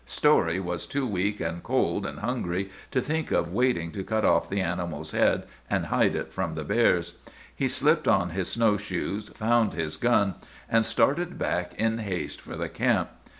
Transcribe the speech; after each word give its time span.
"Story 0.03 0.59
was 0.59 0.87
too 0.87 1.05
weak 1.05 1.39
and 1.41 1.61
cold 1.61 2.07
and 2.07 2.21
hungry 2.21 2.71
to 2.89 3.03
think 3.03 3.29
of 3.29 3.53
waiting 3.53 3.91
to 3.91 4.03
cut 4.03 4.25
off 4.25 4.49
the 4.49 4.59
animal's 4.59 5.11
head 5.11 5.43
and 5.69 5.85
hide 5.85 6.15
it 6.15 6.33
from 6.33 6.55
the 6.55 6.63
bears. 6.63 7.19
He 7.55 7.67
slipped 7.67 8.07
on 8.07 8.31
his 8.31 8.47
snow 8.49 8.77
shoes, 8.77 9.29
found 9.35 9.73
his 9.73 9.97
gun, 9.97 10.33
and 10.67 10.87
started 10.87 11.37
back 11.37 11.75
in 11.79 11.99
haste 11.99 12.41
for 12.41 12.55
the 12.55 12.67
camp. 12.67 13.11